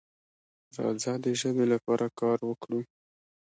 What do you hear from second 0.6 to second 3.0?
راځه د ژبې لپاره کار وکړو.